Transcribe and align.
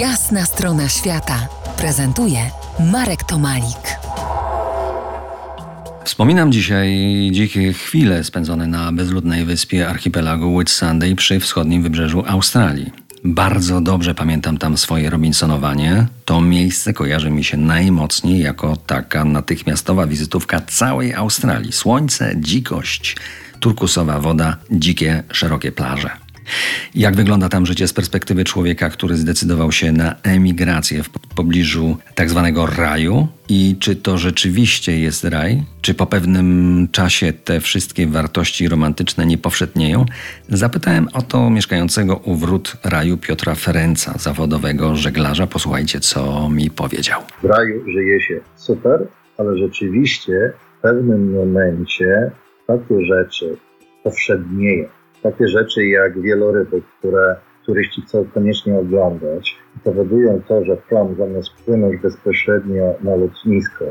Jasna 0.00 0.44
strona 0.44 0.88
świata 0.88 1.48
prezentuje 1.76 2.38
Marek 2.92 3.24
Tomalik. 3.24 3.98
Wspominam 6.04 6.52
dzisiaj 6.52 6.90
dzikie 7.32 7.72
chwile 7.72 8.24
spędzone 8.24 8.66
na 8.66 8.92
bezludnej 8.92 9.44
wyspie 9.44 9.88
archipelagu 9.88 10.58
Whitsunday 10.58 11.14
przy 11.14 11.40
wschodnim 11.40 11.82
wybrzeżu 11.82 12.24
Australii. 12.26 12.92
Bardzo 13.24 13.80
dobrze 13.80 14.14
pamiętam 14.14 14.58
tam 14.58 14.76
swoje 14.78 15.10
Robinsonowanie. 15.10 16.06
To 16.24 16.40
miejsce 16.40 16.92
kojarzy 16.92 17.30
mi 17.30 17.44
się 17.44 17.56
najmocniej 17.56 18.40
jako 18.40 18.76
taka 18.76 19.24
natychmiastowa 19.24 20.06
wizytówka 20.06 20.60
całej 20.60 21.14
Australii. 21.14 21.72
Słońce, 21.72 22.32
dzikość, 22.36 23.16
turkusowa 23.60 24.20
woda, 24.20 24.56
dzikie, 24.70 25.22
szerokie 25.32 25.72
plaże. 25.72 26.25
Jak 26.94 27.16
wygląda 27.16 27.48
tam 27.48 27.66
życie 27.66 27.88
z 27.88 27.92
perspektywy 27.92 28.44
człowieka, 28.44 28.90
który 28.90 29.16
zdecydował 29.16 29.72
się 29.72 29.92
na 29.92 30.14
emigrację 30.22 31.02
w 31.02 31.10
pobliżu 31.10 31.96
tak 32.14 32.30
zwanego 32.30 32.66
raju? 32.66 33.28
I 33.48 33.76
czy 33.80 33.96
to 33.96 34.18
rzeczywiście 34.18 34.98
jest 34.98 35.24
raj? 35.24 35.62
Czy 35.80 35.94
po 35.94 36.06
pewnym 36.06 36.88
czasie 36.92 37.32
te 37.32 37.60
wszystkie 37.60 38.06
wartości 38.06 38.68
romantyczne 38.68 39.26
nie 39.26 39.38
powszednieją? 39.38 40.06
Zapytałem 40.48 41.08
o 41.12 41.22
to 41.22 41.50
mieszkającego 41.50 42.16
u 42.16 42.34
wrót 42.34 42.76
raju 42.84 43.16
Piotra 43.16 43.54
Ferenca, 43.54 44.18
zawodowego 44.18 44.96
żeglarza. 44.96 45.46
Posłuchajcie, 45.46 46.00
co 46.00 46.48
mi 46.48 46.70
powiedział. 46.70 47.22
W 47.42 47.44
raju 47.44 47.90
żyje 47.92 48.20
się 48.20 48.40
super, 48.56 49.06
ale 49.38 49.58
rzeczywiście 49.58 50.52
w 50.78 50.82
pewnym 50.82 51.34
momencie 51.34 52.30
takie 52.66 53.04
rzeczy 53.04 53.56
powszednieją 54.02 54.95
takie 55.22 55.48
rzeczy 55.48 55.86
jak 55.86 56.20
wieloryby, 56.20 56.82
które 56.98 57.36
turyści 57.66 58.02
chcą 58.02 58.26
koniecznie 58.34 58.78
oglądać, 58.78 59.56
powodują 59.84 60.42
to, 60.48 60.64
że 60.64 60.76
prom 60.76 61.16
zamiast 61.18 61.50
płynąć 61.64 62.00
bezpośrednio 62.02 62.94
na 63.02 63.16
lotnisko, 63.16 63.84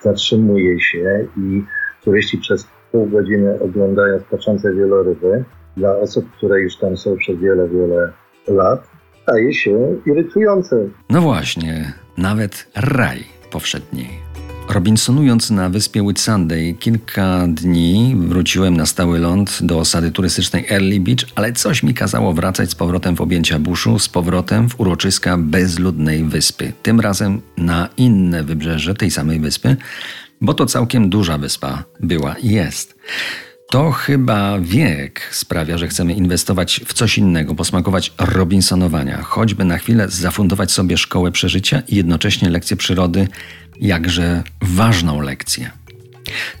zatrzymuje 0.00 0.80
się 0.80 1.26
i 1.36 1.62
turyści 2.04 2.38
przez 2.38 2.68
pół 2.92 3.06
godziny 3.06 3.60
oglądają 3.60 4.20
skaczące 4.20 4.74
wieloryby. 4.74 5.44
Dla 5.76 5.96
osób, 5.96 6.30
które 6.36 6.60
już 6.60 6.76
tam 6.76 6.96
są 6.96 7.16
przez 7.16 7.38
wiele, 7.38 7.68
wiele 7.68 8.12
lat, 8.48 8.90
staje 9.22 9.54
się 9.54 9.96
irytujące. 10.06 10.76
No 11.10 11.20
właśnie, 11.20 11.92
nawet 12.18 12.70
raj 12.76 13.24
powszedniej. 13.50 14.29
Robinsonując 14.70 15.50
na 15.50 15.68
wyspie 15.68 16.02
Whitsunday 16.02 16.74
kilka 16.74 17.46
dni 17.48 18.16
wróciłem 18.18 18.76
na 18.76 18.86
stały 18.86 19.18
ląd 19.18 19.58
do 19.62 19.78
osady 19.78 20.10
turystycznej 20.10 20.66
Early 20.70 21.00
Beach, 21.00 21.24
ale 21.34 21.52
coś 21.52 21.82
mi 21.82 21.94
kazało 21.94 22.32
wracać 22.32 22.70
z 22.70 22.74
powrotem 22.74 23.16
w 23.16 23.20
objęcia 23.20 23.58
buszu, 23.58 23.98
z 23.98 24.08
powrotem 24.08 24.68
w 24.68 24.80
uroczyska 24.80 25.36
bezludnej 25.38 26.24
wyspy. 26.24 26.72
Tym 26.82 27.00
razem 27.00 27.40
na 27.56 27.88
inne 27.96 28.44
wybrzeże 28.44 28.94
tej 28.94 29.10
samej 29.10 29.40
wyspy, 29.40 29.76
bo 30.40 30.54
to 30.54 30.66
całkiem 30.66 31.10
duża 31.10 31.38
wyspa 31.38 31.84
była 32.00 32.34
i 32.34 32.48
jest. 32.48 32.94
To 33.70 33.90
chyba 33.90 34.60
wiek 34.60 35.20
sprawia, 35.30 35.78
że 35.78 35.88
chcemy 35.88 36.12
inwestować 36.12 36.80
w 36.86 36.92
coś 36.92 37.18
innego, 37.18 37.54
posmakować 37.54 38.12
Robinsonowania, 38.18 39.22
choćby 39.22 39.64
na 39.64 39.78
chwilę 39.78 40.08
zafundować 40.08 40.72
sobie 40.72 40.96
szkołę 40.96 41.32
przeżycia 41.32 41.82
i 41.88 41.96
jednocześnie 41.96 42.50
lekcję 42.50 42.76
przyrody, 42.76 43.28
jakże 43.80 44.42
ważną 44.60 45.20
lekcję. 45.20 45.70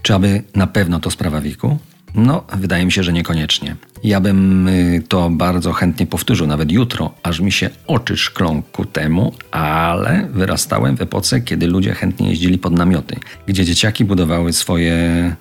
Czy 0.02 0.14
aby 0.14 0.42
na 0.54 0.66
pewno 0.66 1.00
to 1.00 1.10
sprawa 1.10 1.40
wieku? 1.40 1.78
No, 2.14 2.44
wydaje 2.56 2.84
mi 2.84 2.92
się, 2.92 3.02
że 3.02 3.12
niekoniecznie. 3.12 3.76
Ja 4.04 4.20
bym 4.20 4.68
y, 4.68 5.02
to 5.08 5.30
bardzo 5.30 5.72
chętnie 5.72 6.06
powtórzył, 6.06 6.46
nawet 6.46 6.72
jutro, 6.72 7.14
aż 7.22 7.40
mi 7.40 7.52
się 7.52 7.70
oczy 7.86 8.16
szklą 8.16 8.62
ku 8.62 8.84
temu, 8.84 9.34
ale 9.50 10.28
wyrastałem 10.32 10.96
w 10.96 11.02
epoce, 11.02 11.40
kiedy 11.40 11.66
ludzie 11.66 11.94
chętnie 11.94 12.28
jeździli 12.28 12.58
pod 12.58 12.72
namioty, 12.72 13.16
gdzie 13.46 13.64
dzieciaki 13.64 14.04
budowały 14.04 14.52
swoje 14.52 14.96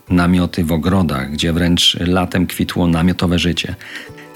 namioty 0.09 0.63
w 0.63 0.71
ogrodach, 0.71 1.31
gdzie 1.31 1.53
wręcz 1.53 1.97
latem 1.99 2.47
kwitło 2.47 2.87
namiotowe 2.87 3.39
życie. 3.39 3.75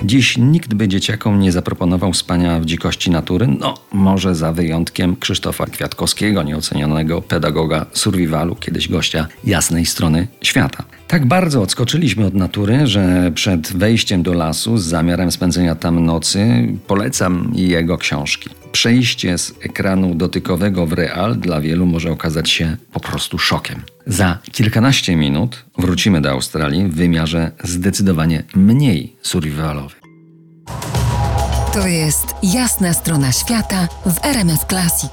Dziś 0.04 0.38
nikt 0.38 0.74
by 0.74 0.88
dzieciakom 0.88 1.40
nie 1.40 1.52
zaproponował 1.52 2.14
spania 2.14 2.60
w 2.60 2.66
dzikości 2.66 3.12
natury, 3.12 3.48
no 3.60 3.74
może 3.92 4.36
za 4.36 4.54
wyjątkiem 4.54 5.16
Krzysztofa 5.16 5.66
Kwiatkowskiego, 5.66 6.44
nieocenionego 6.44 7.22
pedagoga 7.22 7.86
survivalu, 7.94 8.56
kiedyś 8.56 8.90
gościa 8.90 9.28
jasnej 9.44 9.86
strony 9.86 10.28
świata. 10.42 10.84
Tak 11.08 11.26
bardzo 11.26 11.62
odskoczyliśmy 11.62 12.26
od 12.26 12.34
natury, 12.34 12.88
że 12.88 13.32
przed 13.36 13.78
wejściem 13.78 14.24
do 14.24 14.34
lasu 14.34 14.78
z 14.78 14.86
zamiarem 14.86 15.32
spędzenia 15.32 15.76
tam 15.76 16.06
nocy 16.06 16.68
polecam 16.88 17.52
jego 17.56 17.98
książki. 17.98 18.50
Przejście 18.74 19.38
z 19.38 19.54
ekranu 19.62 20.16
dotykowego 20.16 20.88
w 20.88 20.94
real 20.94 21.36
dla 21.36 21.62
wielu 21.62 21.86
może 21.86 22.12
okazać 22.12 22.50
się 22.50 22.78
po 22.94 23.00
prostu 23.00 23.40
szokiem. 23.40 23.82
Za 24.08 24.38
kilkanaście 24.52 25.16
minut 25.16 25.66
wrócimy 25.78 26.22
do 26.22 26.32
Australii 26.32 26.88
w 26.88 26.96
wymiarze 26.96 27.52
zdecydowanie 27.64 28.44
mniej 28.56 29.16
survivalowym. 29.22 30.00
To 31.74 31.88
jest 31.88 32.36
jasna 32.44 32.94
strona 32.94 33.32
świata 33.32 33.88
w 34.06 34.26
RMS 34.26 34.66
Classic. 34.70 35.12